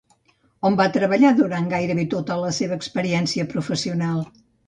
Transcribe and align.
On 0.69 0.77
va 0.79 0.87
treballar 0.95 1.33
durant 1.41 1.67
gairebé 1.75 2.07
tota 2.15 2.39
la 2.45 2.51
seva 2.61 2.79
experiència 2.81 3.47
professional? 3.55 4.27